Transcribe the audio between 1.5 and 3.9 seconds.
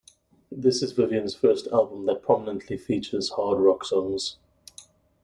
album that prominently features hard rock